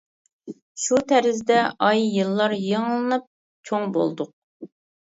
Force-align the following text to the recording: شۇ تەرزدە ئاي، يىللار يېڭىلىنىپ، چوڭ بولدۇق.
شۇ 0.83 0.97
تەرزدە 1.11 1.59
ئاي، 1.89 2.03
يىللار 2.17 2.59
يېڭىلىنىپ، 2.65 3.31
چوڭ 3.71 3.91
بولدۇق. 4.01 4.39